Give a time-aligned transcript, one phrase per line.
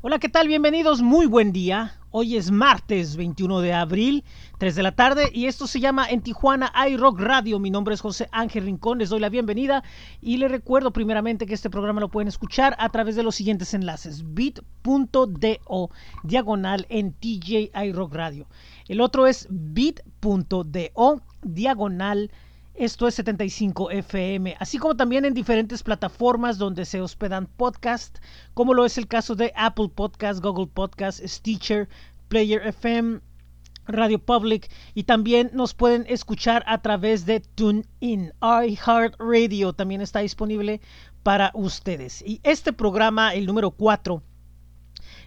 [0.00, 0.46] Hola, ¿qué tal?
[0.46, 1.98] Bienvenidos, muy buen día.
[2.12, 4.22] Hoy es martes 21 de abril,
[4.58, 7.58] 3 de la tarde, y esto se llama En Tijuana iRock Radio.
[7.58, 9.82] Mi nombre es José Ángel Rincón, les doy la bienvenida
[10.20, 13.74] y les recuerdo primeramente que este programa lo pueden escuchar a través de los siguientes
[13.74, 15.90] enlaces: bit.do
[16.22, 18.46] diagonal en TJ iRock Radio.
[18.86, 22.30] El otro es bit.do diagonal
[22.78, 28.20] esto es 75 FM, así como también en diferentes plataformas donde se hospedan podcasts,
[28.54, 31.88] como lo es el caso de Apple Podcast, Google Podcast, Stitcher,
[32.28, 33.20] Player FM,
[33.86, 38.32] Radio Public y también nos pueden escuchar a través de TuneIn.
[38.40, 40.80] iHeartRadio también está disponible
[41.24, 42.22] para ustedes.
[42.24, 44.22] Y este programa, el número 4,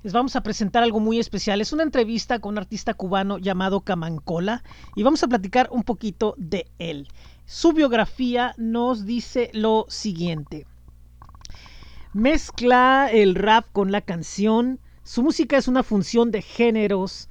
[0.04, 1.62] les vamos a presentar algo muy especial.
[1.62, 4.64] Es una entrevista con un artista cubano llamado Camancola
[4.96, 7.08] y vamos a platicar un poquito de él.
[7.54, 10.66] Su biografía nos dice lo siguiente.
[12.14, 14.80] Mezcla el rap con la canción.
[15.04, 17.28] Su música es una función de géneros,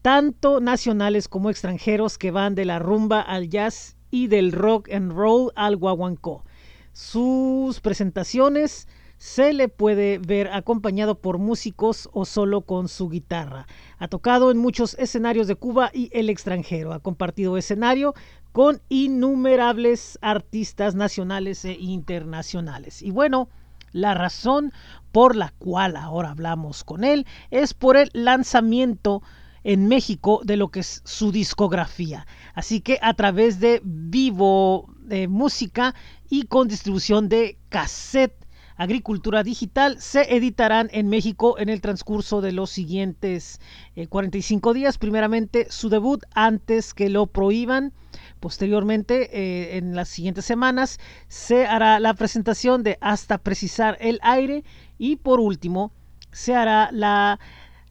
[0.00, 5.10] tanto nacionales como extranjeros, que van de la rumba al jazz y del rock and
[5.10, 6.44] roll al guaguancó.
[6.92, 8.86] Sus presentaciones
[9.18, 13.66] se le puede ver acompañado por músicos o solo con su guitarra.
[13.98, 16.92] Ha tocado en muchos escenarios de Cuba y el extranjero.
[16.92, 18.14] Ha compartido escenario
[18.54, 23.02] con innumerables artistas nacionales e internacionales.
[23.02, 23.48] Y bueno,
[23.90, 24.72] la razón
[25.10, 29.22] por la cual ahora hablamos con él es por el lanzamiento
[29.64, 32.28] en México de lo que es su discografía.
[32.54, 35.96] Así que a través de Vivo de Música
[36.30, 38.43] y con distribución de cassette
[38.76, 43.60] Agricultura Digital se editarán en México en el transcurso de los siguientes
[44.08, 44.98] 45 eh, días.
[44.98, 47.92] Primeramente su debut antes que lo prohíban.
[48.40, 54.64] Posteriormente, eh, en las siguientes semanas, se hará la presentación de Hasta Precisar el Aire.
[54.98, 55.92] Y por último,
[56.32, 57.38] se hará la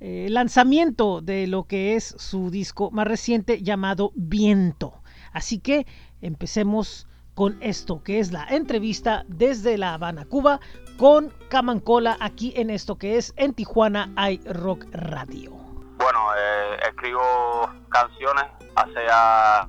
[0.02, 5.02] eh, lanzamiento de lo que es su disco más reciente llamado Viento.
[5.32, 5.88] Así que
[6.22, 10.60] empecemos con esto, que es la entrevista desde La Habana, Cuba,
[10.98, 15.52] con Camancola, aquí en esto que es en Tijuana hay Rock Radio.
[15.98, 18.46] Bueno, eh, escribo canciones
[18.76, 19.68] hace ya,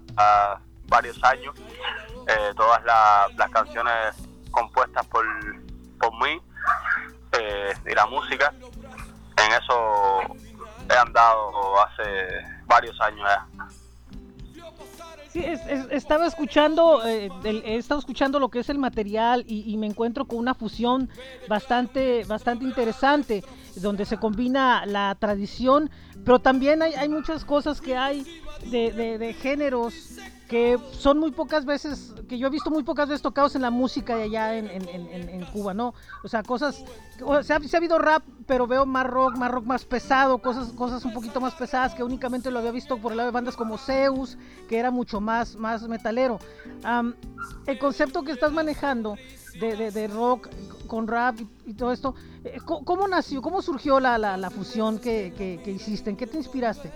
[0.88, 1.54] varios años,
[2.28, 4.16] eh, todas las canciones
[4.50, 5.24] compuestas por,
[5.98, 6.40] por mí
[7.32, 8.52] eh, y la música.
[9.36, 10.20] En eso
[10.90, 13.46] he andado hace varios años ya.
[15.34, 15.44] Sí,
[15.90, 20.38] estaba escuchando, eh, he estado escuchando lo que es el material y, me encuentro con
[20.38, 21.08] una fusión
[21.48, 23.42] bastante, bastante interesante,
[23.74, 25.90] donde se combina la tradición,
[26.24, 28.24] pero también hay, hay muchas cosas que hay
[28.70, 29.94] de, de géneros
[30.48, 33.70] que son muy pocas veces, que yo he visto muy pocas veces tocados en la
[33.70, 35.94] música de allá en, en, Cuba, ¿no?
[36.22, 36.84] O sea, cosas,
[37.22, 41.04] o se ha habido rap, pero veo más rock, más rock más pesado, cosas, cosas
[41.04, 43.78] un poquito más pesadas que únicamente lo había visto por el lado de bandas como
[43.78, 44.36] Zeus,
[44.68, 46.38] que era mucho más, más metalero.
[47.66, 49.16] el concepto que estás manejando
[49.60, 50.48] de, de, rock
[50.86, 55.60] con rap y, todo esto, eh, ¿cómo, nació, cómo surgió la, la, fusión que, que,
[55.62, 56.10] que hiciste?
[56.10, 56.92] ¿En qué te inspiraste?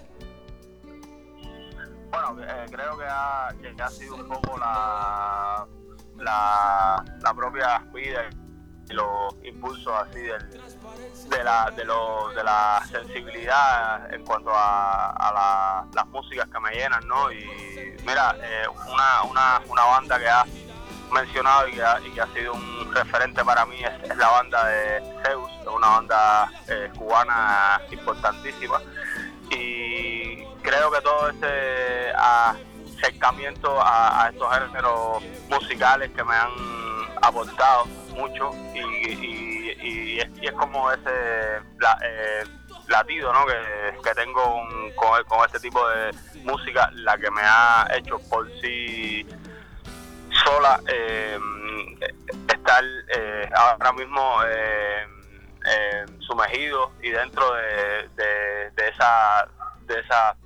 [2.10, 5.66] Bueno, eh, creo que ha, que ha, sido un poco la,
[6.16, 8.30] la, la propia vida
[8.88, 10.50] y los impulsos así del,
[11.28, 16.70] de, la, de, lo, de la sensibilidad en cuanto a, a las músicas que me
[16.70, 17.30] llenan, ¿no?
[17.30, 17.44] Y
[18.06, 20.44] mira, eh, una, una, una banda que ha
[21.12, 24.66] mencionado y que ha, y que ha sido un referente para mí es, la banda
[24.66, 28.80] de Zeus, una banda eh, cubana importantísima.
[29.50, 32.12] Y creo que todo ese
[32.98, 36.50] acercamiento a, estos géneros musicales que me han
[37.22, 41.58] aportado mucho y, es, como ese
[42.02, 42.44] eh,
[42.88, 43.46] latido ¿no?
[43.46, 44.62] que, tengo
[44.96, 46.10] con, este tipo de
[46.42, 49.07] música, la que me ha hecho por sí
[50.44, 51.38] sola eh,
[52.48, 52.84] estar
[53.14, 54.38] eh, ahora mismo
[56.20, 59.48] sumergido y dentro de, de esa
[59.86, 60.36] de esa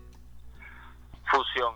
[1.31, 1.75] fusión.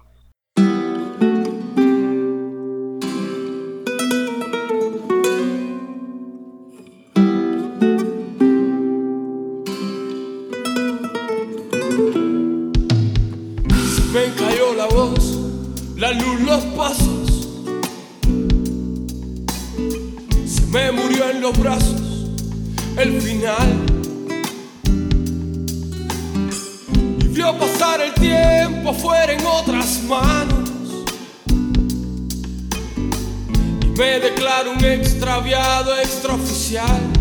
[14.13, 15.19] Me cayó la voz,
[15.97, 17.26] la luz, los pasos.
[20.71, 22.03] Me murió en los brazos
[22.97, 23.83] el final.
[27.31, 30.71] vio pasar el tiempo fuera en otras manos
[33.83, 37.17] y me declaro un extraviado extraoficial.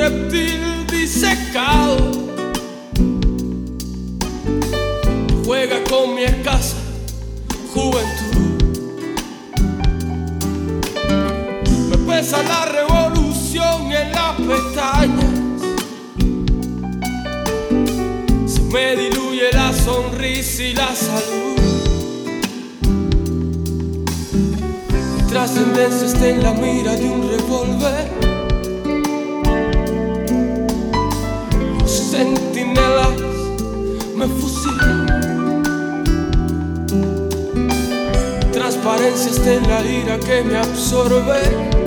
[0.00, 2.10] reptil disecado.
[5.44, 6.76] Juega con mi escasa
[7.74, 8.19] juventud.
[12.20, 15.24] Pesa la revolución en las pestañas.
[18.44, 21.56] Se me diluye la sonrisa y la salud.
[25.16, 28.10] Mi trascendencia está en la mira de un revólver.
[31.86, 33.16] centinelas
[34.14, 35.62] me fusilan.
[38.52, 41.79] Transparencia está en la ira que me absorbe.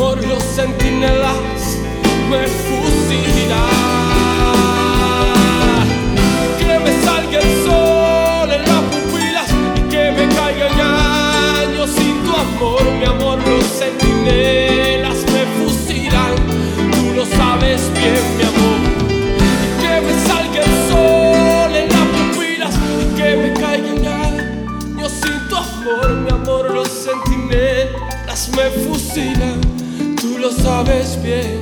[0.00, 1.76] Por los centinelas
[2.30, 3.58] me fusilan.
[6.58, 12.16] Que me salga el sol en las pupilas y que me caiga en años sin
[12.24, 16.34] tu amor, mi amor, los centinelas me fusilan.
[16.92, 18.80] Tú lo sabes bien, mi amor.
[19.82, 24.06] Que me salga el sol en las pupilas y que me caiga en
[24.96, 29.49] años sin tu amor, mi amor, los centinelas me fusilan.
[30.82, 31.59] Sabes bien,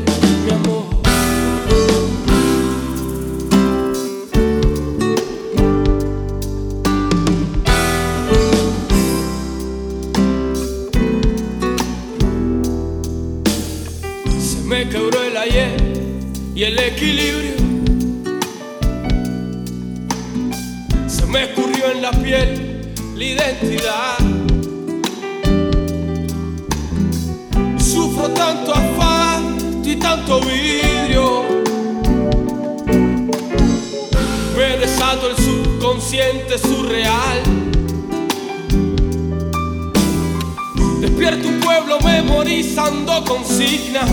[41.60, 44.10] Pueblo memorizando consignas.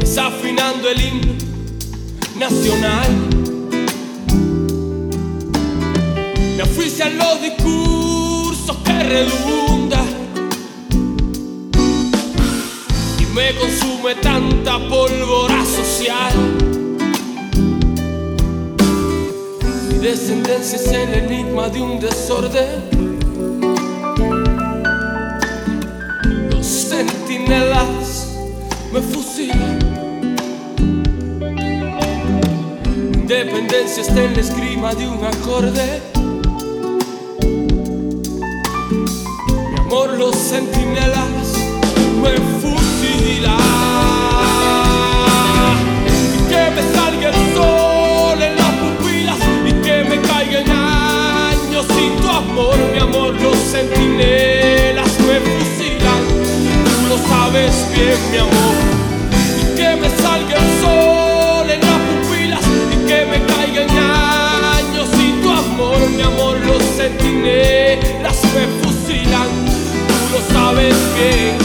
[0.00, 1.34] Desafinando el himno
[2.36, 3.10] nacional.
[6.56, 10.06] Me ofician los discursos que redundan.
[13.18, 16.32] Y me consume tanta pólvora social.
[19.88, 23.03] Mi descendencia es el enigma de un desorden.
[27.44, 28.28] Centinelas
[28.92, 29.78] me fusilan.
[33.14, 36.02] Independencia está en la esgrima de un acorde.
[39.70, 41.46] Mi amor, los centinelas
[42.22, 43.60] me fusilan.
[46.34, 51.86] Y que me salga el sol en las pupilas y que me caiga en años
[51.88, 54.43] sin tu amor, mi amor, los centinelas
[57.64, 58.76] sabes bien, mi amor.
[59.60, 62.60] Y que me salga el sol en las pupilas
[62.92, 69.48] y que me caiga en años sin tu amor, mi amor, los centinelas me fusilan.
[70.08, 71.56] Tú lo sabes bien,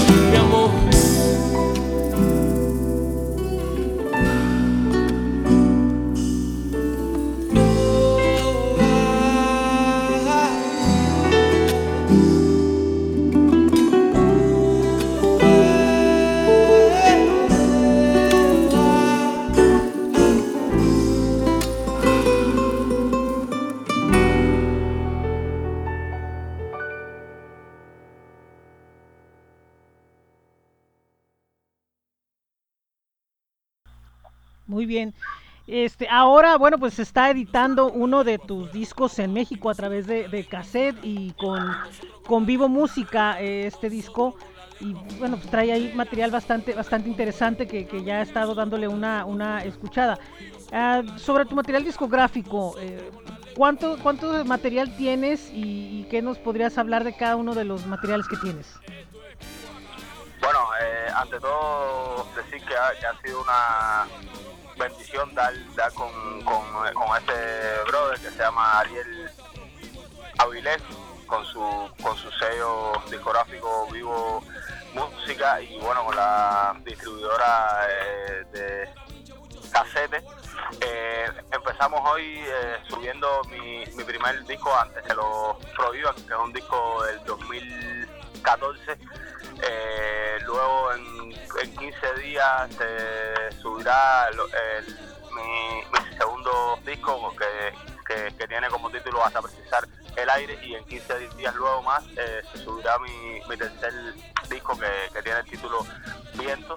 [35.85, 40.07] Este, ahora, bueno, pues se está editando uno de tus discos en México a través
[40.07, 41.73] de, de cassette y con,
[42.27, 44.35] con Vivo Música, eh, este disco.
[44.81, 48.89] Y bueno, pues trae ahí material bastante, bastante interesante que, que ya he estado dándole
[48.89, 50.19] una, una escuchada.
[50.73, 53.09] Ah, sobre tu material discográfico, eh,
[53.55, 58.27] ¿cuánto, ¿cuánto material tienes y, qué nos podrías hablar de cada uno de los materiales
[58.27, 58.67] que tienes?
[60.41, 64.07] Bueno, eh, ante todo decir que ha sido una
[64.79, 66.09] bendición dar, dar con,
[66.43, 67.33] con, este
[67.87, 69.29] brother que se llama Ariel
[70.37, 70.81] Avilés
[71.27, 71.59] con su
[72.01, 74.41] con su sello discográfico Vivo
[74.93, 78.89] Música y bueno con la distribuidora eh, de
[79.71, 80.23] casete.
[80.81, 86.39] Eh, empezamos hoy eh, subiendo mi, mi primer disco antes que lo prohíban, que es
[86.39, 88.97] un disco del 2014.
[89.61, 94.97] Eh, luego en, en 15 días se subirá lo- el-
[95.33, 95.83] mi,
[96.17, 97.73] segundo disco que,
[98.05, 102.03] que- que tiene como título Hasta Precisar el aire y en 15 días luego más
[102.17, 103.93] eh, se subirá mi, mi tercer
[104.49, 105.85] disco que, tiene el título
[106.33, 106.75] Viento.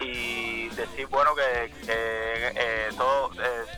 [0.00, 3.30] Y decir bueno que, eh, todo,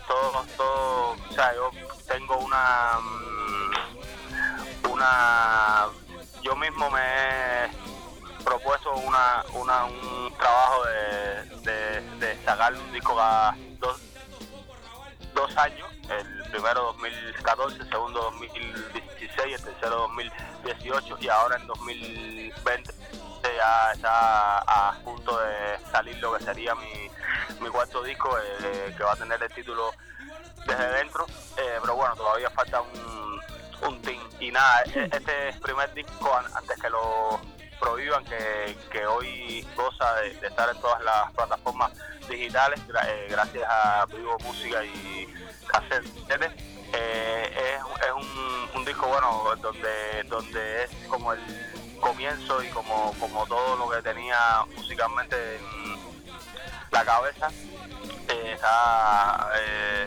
[0.08, 1.70] todo, todo, o sea, yo
[2.08, 5.86] tengo una, mm, una,
[6.42, 7.70] yo mismo me he
[8.44, 14.00] propuesto una, una un trabajo de, de, sacar un disco cada dos,
[15.34, 22.94] dos años, el primero 2014, el segundo 2016, el tercero 2018 y ahora en 2020
[23.56, 27.10] ya está a punto de salir lo que sería mi,
[27.60, 29.92] mi cuarto disco eh, que va a tener el título
[30.66, 33.40] desde dentro, eh, pero bueno, todavía falta un,
[33.86, 34.22] un team.
[34.40, 37.40] Y nada, e, este primer disco, antes que lo
[37.84, 41.92] prohíban, que, que hoy goza de, estar en todas las plataformas
[42.28, 45.28] digitales, eh, gracias a Vivo Música y
[45.66, 46.06] Cassette,
[46.94, 51.40] eh, es, es un, disco bueno donde, donde es como el
[52.00, 55.98] comienzo y como, como todo lo que tenía musicalmente en
[56.90, 57.48] la cabeza
[58.28, 60.06] eh, está eh,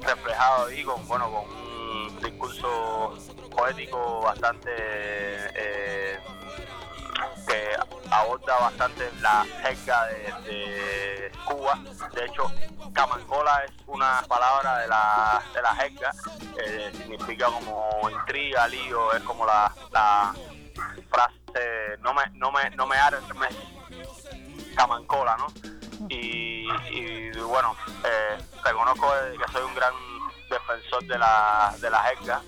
[0.00, 3.14] reflejado ahí con bueno con un discurso
[3.50, 5.91] poético bastante eh,
[8.12, 11.78] aborda bastante la jerga de, Cuba.
[12.14, 12.50] De hecho,
[12.92, 16.12] camancola es una palabra de la, de la jerga,
[16.64, 20.34] eh, significa como intriga, lío, es como la, la
[21.10, 23.56] frase no me, no me, no me armes
[24.74, 25.46] camancola, ¿no?
[26.08, 26.66] Y,
[27.40, 29.92] bueno, eh, reconozco que soy un gran
[30.50, 32.42] defensor de la, de la jerga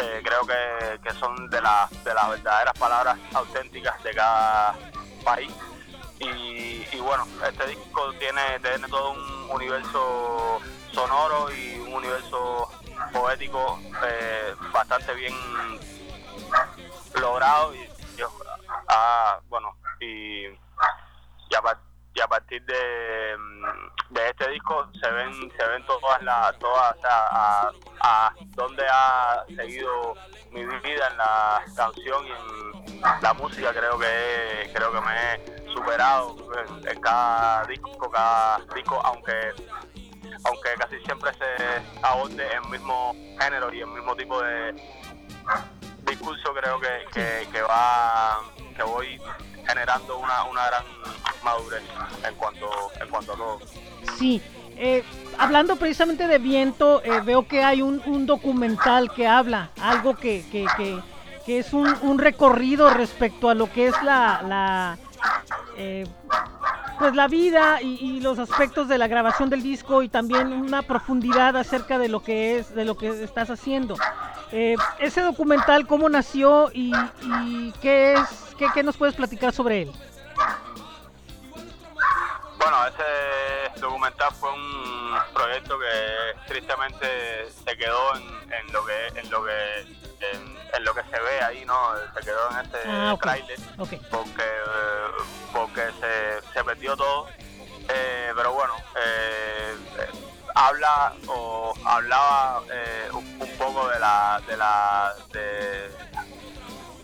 [0.00, 4.74] eh, creo que, que, son de, la, de las verdaderas palabras auténticas de cada
[5.24, 5.52] país.
[6.20, 10.60] Y, y, bueno, este disco tiene, tiene todo un universo
[10.92, 12.70] sonoro y un universo
[13.12, 15.34] poético eh, bastante bien
[17.20, 17.88] logrado y,
[18.88, 21.56] ah, bueno y, y
[22.14, 23.36] y a partir de,
[24.10, 27.70] de este disco se ven se ven todas las todas a,
[28.04, 30.14] a, dónde ha seguido
[30.52, 35.72] mi vida en la canción y en la música creo que creo que me he
[35.72, 36.36] superado
[36.86, 39.32] en, cada disco cada disco aunque
[40.44, 44.74] aunque casi siempre se aborde el mismo género y el mismo tipo de
[46.06, 48.40] discurso creo que, que, que va
[48.76, 49.20] que voy
[49.66, 50.84] generando una, una gran
[51.42, 51.82] madurez
[52.26, 52.68] en cuanto,
[53.00, 53.60] en cuanto a todo.
[54.18, 54.42] Sí,
[54.76, 55.04] eh,
[55.38, 60.66] hablando precisamente de viento, eh, veo que hay un, documental que habla, algo que, que,
[61.44, 64.96] que, es un, recorrido respecto a lo que es la,
[65.76, 66.06] eh,
[66.98, 71.56] pues la vida y, los aspectos de la grabación del disco y también una profundidad
[71.56, 73.96] acerca de lo que es, de lo que estás haciendo.
[74.52, 79.82] Eh, ese documental, ¿cómo nació y, y qué es, qué, qué nos puedes platicar sobre
[79.82, 79.92] él?
[82.58, 89.30] Bueno, ese documental fue un proyecto que tristemente se quedó en, en lo que en
[89.30, 89.80] lo que
[90.32, 91.76] en, lo que se ve ahí, ¿no?
[92.14, 93.58] Se quedó en ese ah, trailer
[94.10, 94.50] porque
[95.52, 97.28] porque se, se perdió todo.
[97.88, 99.76] Eh, pero bueno, eh,
[100.54, 105.86] habla o hablaba eh, un, un, poco de la de la de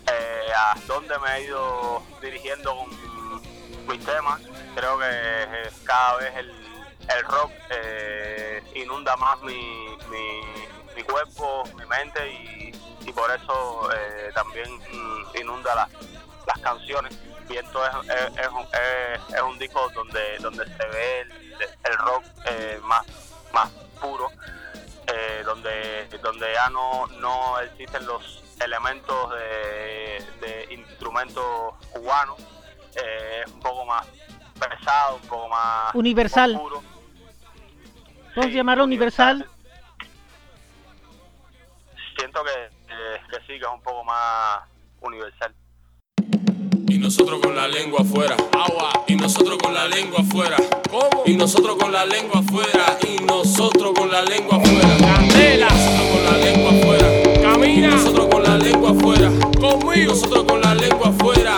[0.07, 2.89] eh, a dónde me he ido dirigiendo con
[3.87, 4.41] mis temas
[4.75, 6.60] creo que eh, cada vez el,
[7.07, 9.97] el rock eh, inunda más mi,
[10.95, 15.89] mi, cuerpo, mi mente y, por eso eh, también mm, inunda las,
[16.47, 17.17] las canciones.
[17.49, 21.31] Viento es, es, es, es, un disco donde, donde se ve el,
[21.83, 22.23] el rock
[22.83, 23.05] más,
[23.51, 24.29] más puro,
[25.43, 32.37] donde, donde ya no, no existen los elementos de, de instrumentos cubanos,
[32.95, 34.07] es un poco más
[34.69, 36.61] pesado, un poco más universal.
[38.33, 39.45] ¿Podemos llamarlo universal?
[42.17, 42.69] Siento que,
[43.29, 44.61] que, sí, que es un poco más
[45.01, 45.53] universal.
[46.87, 48.91] Y nosotros con la lengua afuera, agua.
[49.07, 50.57] Y nosotros con la lengua afuera,
[50.89, 51.23] ¿cómo?
[51.25, 55.67] Y nosotros con la lengua afuera, y nosotros con la lengua afuera, candela.
[55.69, 57.07] Nosotros con la lengua afuera,
[57.41, 57.87] camina.
[57.87, 59.93] Y nosotros con la lengua afuera, conmigo.
[59.95, 61.57] Y nosotros con la lengua afuera,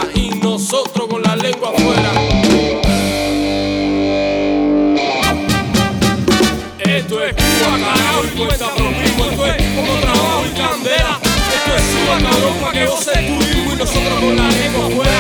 [12.62, 15.20] pa' que goce tu ritmo y nosotros con la lengua afuera.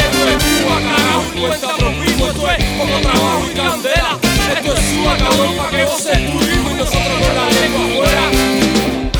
[0.00, 2.26] Esto es suba, carajo cuenta por mismo.
[2.26, 4.18] Esto es como trabajo y candela.
[4.54, 8.24] Esto es suba, cabrón, pa' que goce tu ritmo y nosotros con la lengua afuera.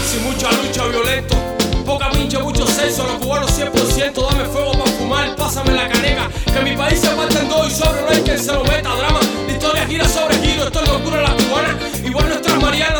[0.08, 1.40] Sin mucha lucha violento
[2.90, 6.28] incienso, los cubanos 100%, dame fuego para fumar, pásame la caneca.
[6.46, 8.94] Que mi país se parte en dos y sobre no hay quien se lo meta.
[8.94, 11.78] Drama, la historia gira sobre giro, esto es locura la cubana.
[12.04, 12.99] Igual nuestras marianas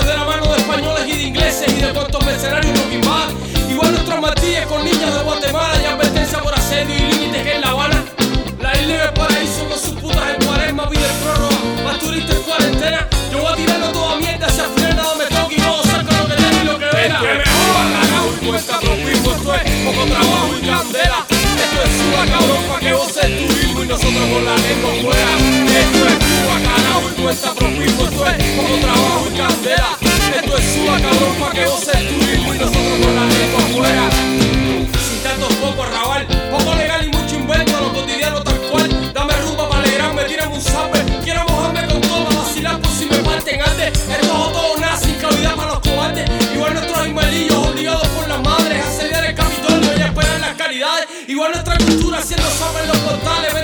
[24.44, 25.30] la lengua fuera.
[25.80, 29.98] Esto es Cuba, ganado y cuesta profismo, esto es poco trabajo y candela.
[30.36, 34.10] Esto es suba cabrón pa' que goce el turismo y nosotros con la lengua fuera.
[35.08, 39.12] Sin tantos poco arrabal, poco legal y mucho invento, lo cotidiano tal cual.
[39.12, 40.98] Dame rumba para alegrarme, tírame un zape.
[41.24, 43.88] Quiero mojarme con todo, vacilar por si me parten antes.
[43.88, 46.30] Esto es todo nada, para los cobardes.
[46.54, 50.54] Igual nuestros animalillos obligados por las madres a asediar el Capitolio y a esperar las
[50.56, 51.06] caridades.
[51.28, 52.46] Igual nuestra cultura haciendo
[52.82, 53.54] en los portales,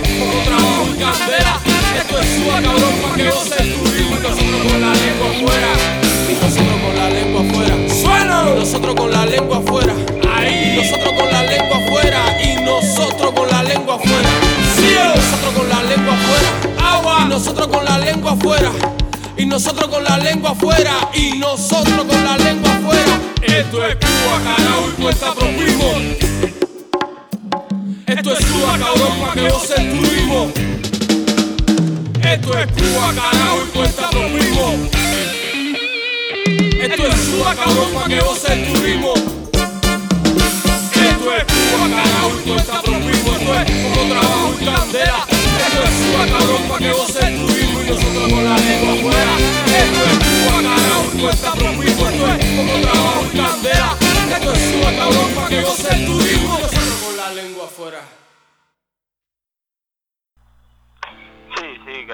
[0.00, 1.60] como trabajo y candela.
[1.98, 5.70] Esto es suba cabrón pa' que turismo y nosotros con la lengua fuera.
[6.28, 7.74] Y nosotros con la lengua fuera.
[8.02, 8.42] ¡Suena!
[8.44, 9.94] Nosotros con la lengua fuera.
[10.34, 10.76] Ahí.
[10.76, 12.20] Nosotros con la lengua fuera.
[12.42, 14.30] Y nosotros con la lengua fuera.
[14.76, 16.94] Sí, nosotros con la lengua fuera.
[16.96, 17.18] Agua.
[17.24, 18.70] Y nosotros con la lengua afuera.
[19.36, 21.10] Y nosotros con la lengua afuera.
[21.14, 23.20] Y nosotros con la lengua afuera.
[23.42, 25.34] Esto es Cuba, carajo, y cuesta
[28.38, 30.52] es Cuba, cabrón, pa' que goce el turismo.
[32.22, 34.66] Esto es Cuba, carajo, y cuesta profismo.
[36.80, 39.14] Esto es Cuba, cabrón, pa' que goce el turismo.
[40.94, 43.32] Esto es Cuba, carajo, y cuesta profismo.
[43.34, 45.20] Esto es como trabajo y candela.
[45.64, 49.34] Esto es Cuba, cabrón, pa' que goce el turismo y nosotros con la lengua afuera.
[49.78, 52.08] Esto es Cuba, carajo, y cuesta profismo.
[52.08, 53.96] Esto es como trabajo y candela.
[54.34, 58.23] Esto es Cuba, cabrón, pa' que goce el turismo y nosotros con la lengua afuera.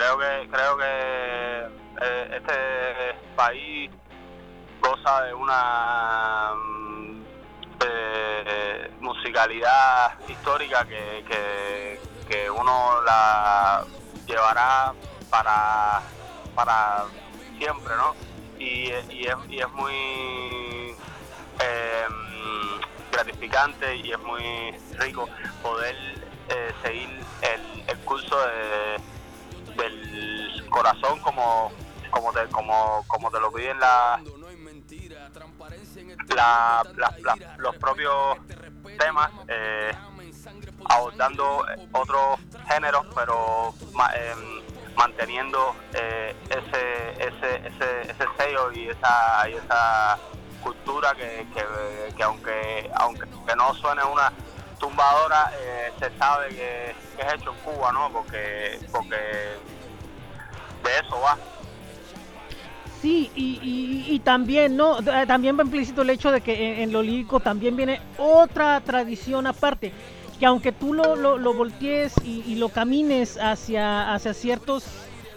[0.00, 1.68] Creo que creo que
[2.00, 3.90] eh, este país
[4.80, 7.22] goza de una mm,
[7.84, 13.84] eh, musicalidad histórica que, que, uno la
[14.26, 14.94] llevará
[15.28, 16.00] para,
[16.54, 17.04] para
[17.58, 18.14] siempre, ¿no?
[18.58, 20.94] Y, y, es, y es muy
[21.60, 22.06] eh,
[23.12, 25.28] gratificante y es muy rico
[25.62, 25.96] poder
[26.48, 27.08] eh, seguir
[27.42, 28.96] el, el curso de,
[29.80, 31.72] del corazón como
[32.10, 34.20] como te, como, como te lo piden la,
[36.34, 36.84] la,
[37.58, 38.38] los propios
[38.98, 39.92] temas eh,
[40.88, 43.74] abordando otros géneros pero
[44.14, 50.18] em, manteniendo eh, ese, ese, ese, ese sello y esa, y esa
[50.62, 54.32] cultura que, que, que aunque aunque que no suene una
[54.78, 59.16] tumbadora eh, se sabe que es hecho en Cuba no porque porque
[60.82, 61.38] de eso va
[63.00, 65.02] Sí, y, y- también, ¿no?
[65.26, 69.90] También va implícito el hecho de que en, lo lírico también viene otra tradición aparte,
[70.38, 74.84] que aunque tú lo, lo, lo voltees y, lo camines hacia, hacia ciertos,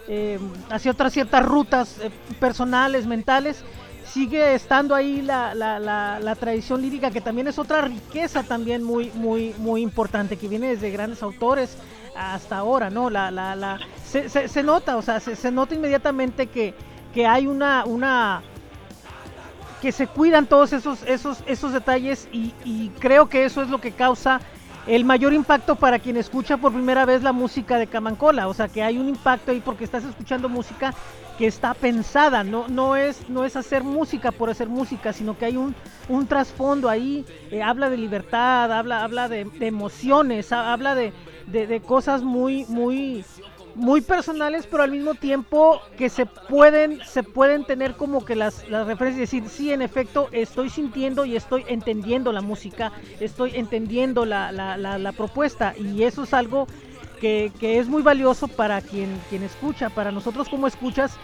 [0.08, 3.64] eh, hacia otras ciertas rutas eh, personales, mentales,
[4.06, 9.10] sigue estando ahí la, la, la, tradición lírica, que también es otra riqueza también muy,
[9.12, 11.76] muy, muy importante, que viene desde grandes autores
[12.14, 13.10] hasta ahora, ¿no?
[13.10, 13.80] La, la,
[14.22, 16.74] se, nota, o sea, se, nota inmediatamente que,
[17.12, 18.42] que hay una, una
[19.82, 23.92] que se cuidan todos esos, esos, esos detalles y, creo que eso es lo que
[23.92, 24.40] causa
[24.86, 28.68] el mayor impacto para quien escucha por primera vez la música de Camancola, o sea
[28.68, 30.94] que hay un impacto ahí porque estás escuchando música
[31.38, 35.46] que está pensada, no, no, es, no es hacer música por hacer música, sino que
[35.46, 35.74] hay un,
[36.08, 41.12] un trasfondo ahí, eh, habla de libertad, habla, habla de, emociones, ha- habla de,
[41.46, 43.24] de, de cosas muy, muy,
[43.74, 48.68] muy personales, pero al mismo tiempo que se pueden, se pueden tener como que las,
[48.68, 54.24] las referencias, decir, sí, en efecto, estoy sintiendo y estoy entendiendo la música, estoy entendiendo
[54.24, 56.68] la, la, la, propuesta, y eso es algo
[57.20, 61.16] que, que es muy valioso para quien, quien escucha, para nosotros como escuchas,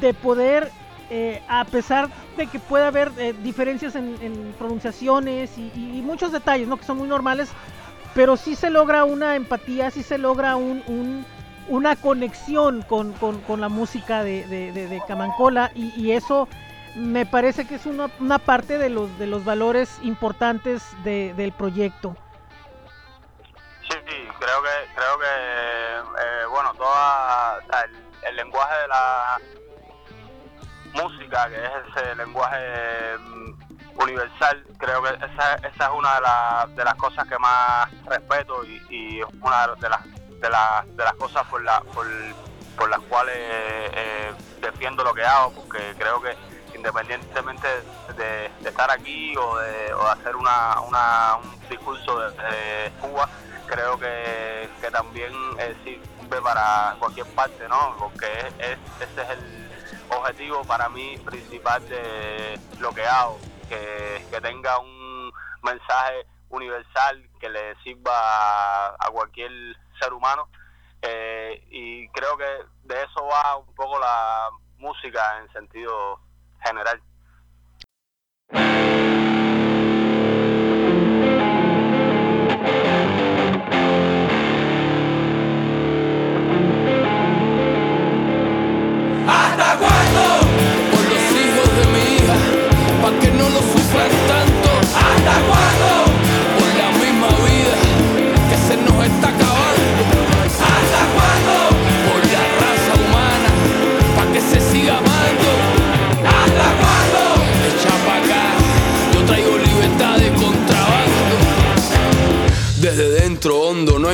[0.00, 0.70] de poder,
[1.10, 6.02] eh, a pesar de que pueda haber eh, diferencias en, en pronunciaciones y, y- y
[6.02, 6.76] muchos detalles, ¿no?
[6.76, 7.50] Que son muy normales,
[8.14, 11.26] pero sí se logra una empatía, sí se logra un, un,
[11.68, 13.14] una conexión con,
[13.58, 16.48] la música de, de, Camancola y, eso
[16.94, 22.16] me parece que es una, una, parte de los, de los valores importantes del proyecto.
[23.82, 23.96] Sí,
[24.38, 27.58] creo que, creo que eh, bueno, toda,
[28.28, 29.40] el, lenguaje de la
[30.92, 33.53] música, que es ese lenguaje mm,
[34.04, 38.82] universal, creo que esa, esa es una de, de, las cosas que más respeto y,
[38.90, 42.06] y una de las de, de las cosas por, la, por,
[42.76, 46.36] por las cuales eh, defiendo lo que hago, porque creo que
[46.74, 47.68] independientemente
[48.16, 53.28] de, estar aquí o de, hacer una, un discurso de, Cuba,
[53.66, 57.96] creo que, también eh, sirve para cualquier parte, ¿no?
[57.98, 58.26] Porque
[58.58, 59.68] es, ese es el
[60.10, 67.74] objetivo para mí principal de lo que hago, que, tenga un mensaje universal que le
[67.82, 69.50] sirva a cualquier
[70.00, 70.48] ser humano.
[71.02, 72.44] Eh, y creo que
[72.84, 74.48] de eso va un poco la
[74.78, 76.20] música en sentido
[76.62, 77.00] general.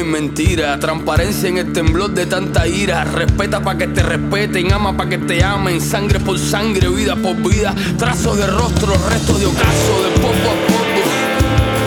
[0.05, 3.05] Mentira, transparencia en el temblor de tanta ira.
[3.05, 7.37] Respeta pa' que te respeten, ama pa' que te amen, sangre por sangre, vida por
[7.37, 7.75] vida.
[7.99, 10.81] Trazos de rostro, restos de ocaso, de poco a poco.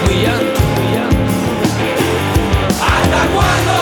[0.07, 0.61] Mi llanto.
[2.81, 3.72] ¿Hasta cuándo?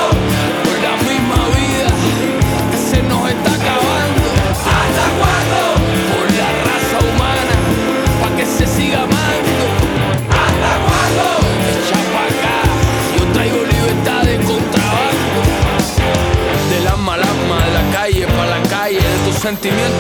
[19.42, 19.91] Sentimientos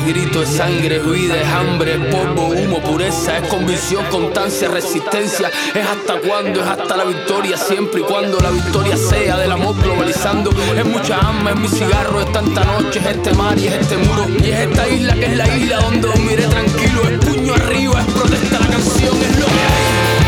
[0.00, 4.68] es grito, es sangre, es vida, es hambre, es polvo, humo, pureza, es convicción, constancia,
[4.68, 5.50] resistencia.
[5.74, 9.74] Es hasta cuándo, es hasta la victoria, siempre y cuando la victoria sea del amor
[9.82, 10.50] globalizando.
[10.76, 13.96] Es mucha alma, es mi cigarro, es tanta noche, es este mar y es este
[13.98, 14.26] muro.
[14.28, 18.14] Y es esta isla que es la isla donde miré tranquilo, es puño arriba, es
[18.14, 20.19] protesta la canción, es lo que hay.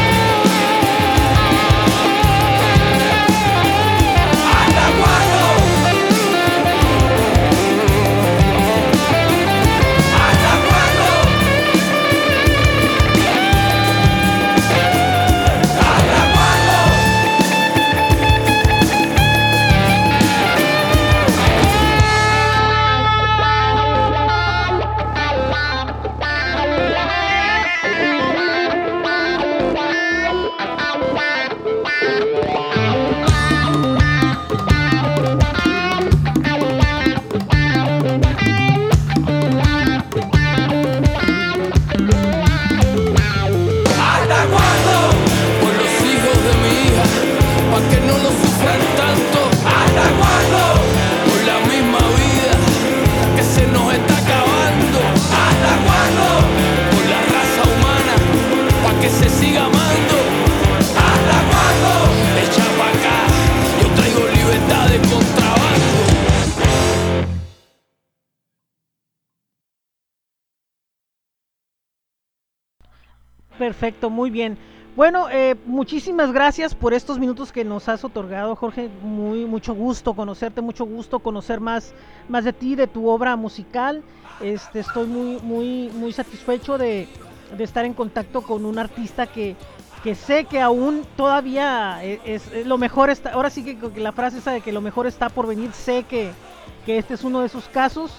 [73.83, 74.59] Perfecto, muy bien.
[74.95, 78.89] Bueno, eh, muchísimas gracias por estos minutos que nos has otorgado, Jorge.
[79.03, 81.93] Muy mucho gusto conocerte, mucho gusto conocer más,
[82.29, 84.05] más de ti, de tu obra musical.
[84.41, 87.09] Este, estoy muy, muy, muy satisfecho de,
[87.59, 89.57] estar en contacto con un artista que,
[90.05, 93.31] que sé que aún todavía es, lo mejor está.
[93.31, 96.31] Ahora sí que, la frase esa de que lo mejor está por venir, sé que
[96.85, 98.13] que este es uno de esos casos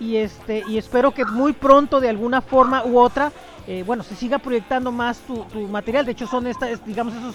[0.00, 3.32] y este y espero que muy pronto de alguna forma u otra
[3.66, 7.34] eh, bueno se siga proyectando más tu, material de hecho son estas digamos esos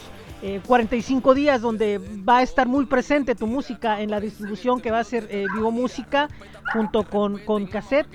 [0.66, 4.92] 45 eh, días donde va a estar muy presente tu música en la distribución que
[4.92, 6.28] va a ser eh, Vivo Música
[6.74, 8.08] junto con, con cassette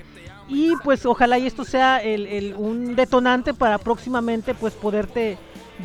[0.48, 5.38] y pues ojalá y esto sea el, un detonante para próximamente pues poderte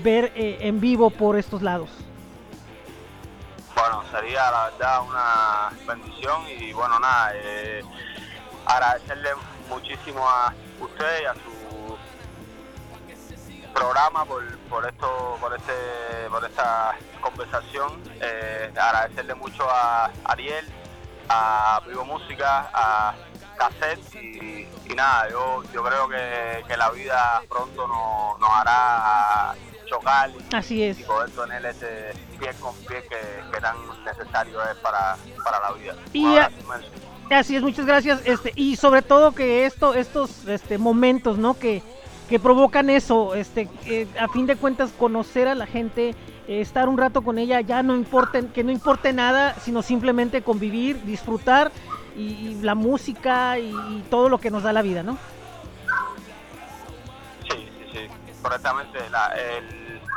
[0.03, 1.89] ver en vivo por estos lados.
[3.75, 7.81] Bueno, sería la verdad una bendición y bueno nada, eh,
[8.73, 9.29] agradecerle
[9.69, 11.97] muchísimo a usted y a su
[13.73, 15.73] programa por, por esto por este
[16.29, 18.01] por esta conversación.
[18.21, 20.65] Eh, agradecerle mucho a Ariel
[21.29, 23.15] a Vivo Música a
[23.57, 29.55] Cassette y, nada yo yo creo que, la vida pronto nos, nos hará
[29.87, 30.99] chocar y, Así es.
[30.99, 35.95] y poder tener ese pie con pie que, tan necesario es para, para la vida.
[36.11, 36.25] Y
[37.29, 38.21] Así es, muchas gracias.
[38.25, 41.57] Este, y sobre todo que esto, estos este, momentos, ¿no?
[41.57, 41.81] Que,
[42.29, 43.69] que provocan eso, este,
[44.19, 46.15] a fin de cuentas conocer a la gente,
[46.47, 50.41] eh, estar un rato con ella, ya no importe, que no importe nada, sino simplemente
[50.41, 51.71] convivir, disfrutar
[52.15, 55.17] y, la música y, todo lo que nos da la vida, ¿no?
[57.49, 58.07] Sí, sí, sí,
[58.41, 58.99] correctamente.
[58.99, 59.15] el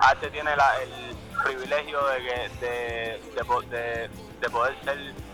[0.02, 5.25] arte tiene el privilegio de, de, de poder ser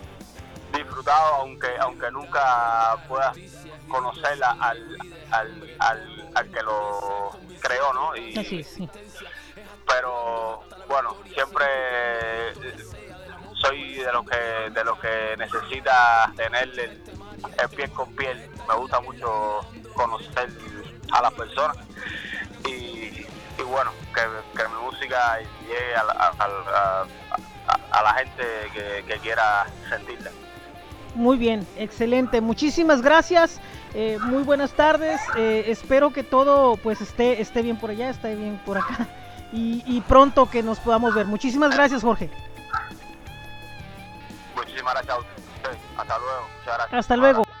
[0.73, 3.37] disfrutado, aunque aunque nunca puedas
[3.87, 4.97] conocerla al,
[5.31, 7.31] al, al, al que lo
[7.61, 8.15] creó, ¿no?
[8.15, 8.65] Y,
[9.87, 11.65] Pero bueno, siempre
[13.55, 18.49] soy de los que de los que necesita tener el, piel con piel.
[18.67, 19.61] Me gusta mucho
[19.95, 20.49] conocer
[21.11, 21.77] a las personas
[22.65, 23.25] y,
[23.57, 24.21] y bueno, que,
[24.57, 27.07] que, mi música llegue a, a, a,
[27.91, 30.31] a la gente que, que quiera sentirla.
[31.15, 32.41] Muy bien, excelente.
[32.41, 33.59] Muchísimas gracias.
[33.93, 35.21] Eh, muy buenas tardes.
[35.35, 39.07] Eh, espero que todo pues esté esté bien por allá, esté bien por acá
[39.51, 41.27] y, pronto que nos podamos ver.
[41.27, 42.29] Muchísimas gracias, Jorge.
[44.55, 45.17] Muchísimas gracias.
[45.97, 46.47] Hasta luego.
[46.91, 47.52] Hasta luego.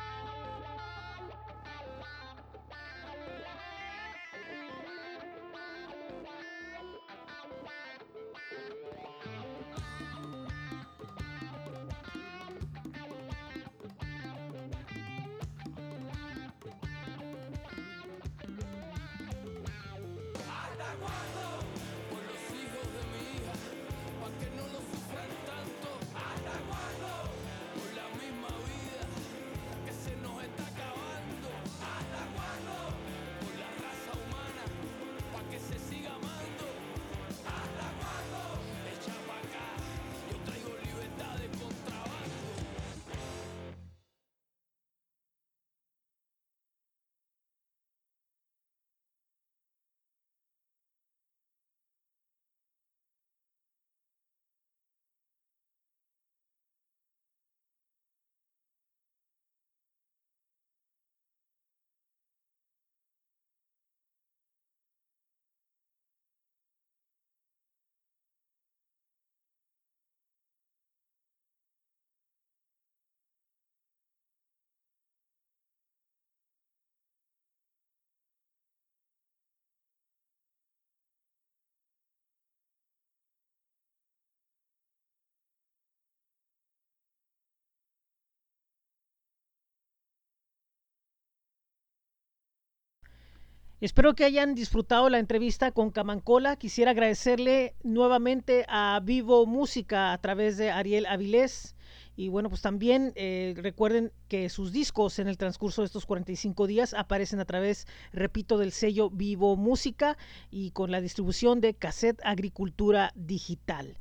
[93.83, 96.55] Espero que hayan disfrutado la entrevista con Camancola.
[96.55, 101.75] Quisiera agradecerle nuevamente a Vivo Música a través de Ariel Avilés.
[102.15, 106.65] Y bueno, pues también eh, recuerden que sus discos en el transcurso de estos 45
[106.65, 110.17] días aparecen a través, repito, del sello Vivo Música
[110.49, 113.97] y con la distribución de Cassette Agricultura Digital.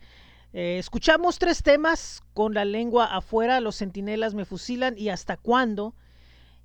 [0.53, 5.97] Eh, escuchamos tres temas con la lengua afuera, los centinelas me fusilan y hasta cuándo.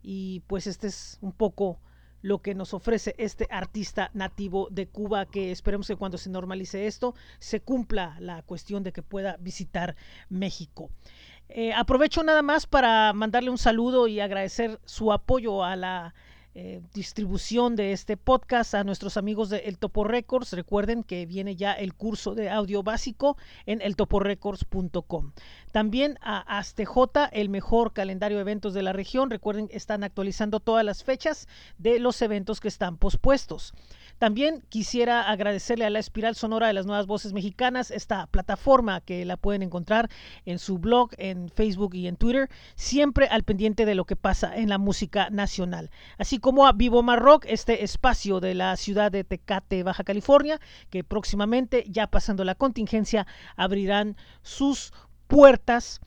[0.03, 1.80] Y pues este es un poco
[2.28, 6.86] lo que nos ofrece este artista nativo de Cuba, que esperemos que cuando se normalice
[6.86, 9.96] esto se cumpla la cuestión de que pueda visitar
[10.28, 10.90] México.
[11.48, 16.13] Eh, aprovecho nada más para mandarle un saludo y agradecer su apoyo a la
[16.60, 20.54] eh, distribución de este podcast a nuestros amigos de El Topo Records.
[20.54, 25.34] Recuerden que viene ya el curso de audio básico en eltoporecords.com.
[25.72, 29.30] También a ASTJ, el mejor calendario de eventos de la región.
[29.30, 33.76] Recuerden, están actualizando todas las fechas de los eventos que están pospuestos.
[34.17, 39.26] También quisiera agradecerle a la Espiral Sonora de las Nuevas Voces Mexicanas, esta plataforma que
[39.26, 40.10] la pueden encontrar
[40.46, 44.58] en su blog, en Facebook y en Twitter, siempre al pendiente de lo que pasa
[44.58, 45.91] en la música nacional.
[46.17, 51.03] Así como a Vivo Marrock, este espacio de la ciudad de Tecate, Baja California, que
[51.03, 54.93] próximamente, ya pasando la contingencia, abrirán sus
[55.27, 55.99] puertas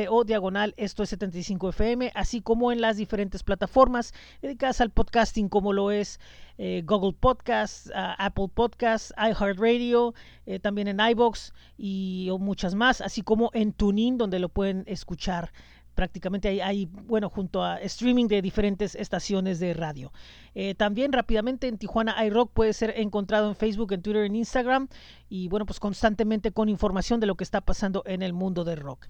[0.09, 5.51] o diagonal esto es 75 FM, así como en las diferentes plataformas dedicadas al podcasting
[5.51, 6.21] como lo es
[6.57, 10.15] eh, Google Podcasts, uh, Apple Podcasts, iHeartRadio,
[10.47, 15.53] eh, también en iBox y muchas más, así como en TuneIn donde lo pueden escuchar
[15.95, 20.11] prácticamente hay, bueno, junto a streaming de diferentes estaciones de radio.
[20.55, 24.89] Eh, también rápidamente en Tijuana iRock puede ser encontrado en Facebook, en Twitter, en Instagram
[25.29, 28.79] y bueno, pues constantemente con información de lo que está pasando en el mundo del
[28.79, 29.07] rock.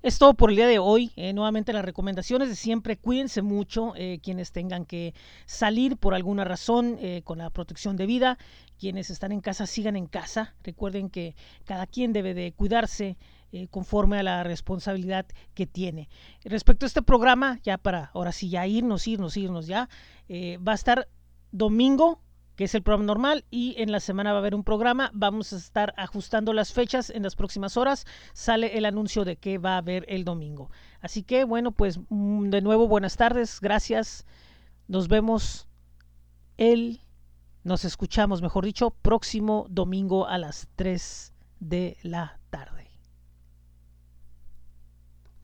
[0.00, 1.10] Es todo por el día de hoy.
[1.16, 2.96] Eh, nuevamente las recomendaciones de siempre.
[2.96, 5.12] Cuídense mucho eh, quienes tengan que
[5.44, 8.38] salir por alguna razón eh, con la protección de vida.
[8.78, 10.54] Quienes están en casa sigan en casa.
[10.62, 11.34] Recuerden que
[11.64, 13.16] cada quien debe de cuidarse
[13.70, 16.10] conforme a la responsabilidad que tiene.
[16.44, 19.88] Respecto a este programa, ya para ahora sí ya irnos, irnos, irnos ya,
[20.30, 21.08] va a estar
[21.50, 22.20] domingo
[22.58, 25.12] que es el programa normal, y en la semana va a haber un programa.
[25.14, 28.04] Vamos a estar ajustando las fechas en las próximas horas.
[28.32, 30.68] Sale el anuncio de que va a haber el domingo.
[31.00, 34.26] Así que bueno, pues mm, de nuevo buenas tardes, gracias.
[34.88, 35.68] Nos vemos
[36.56, 37.00] el,
[37.62, 42.87] nos escuchamos, mejor dicho, próximo domingo a las 3 de la tarde.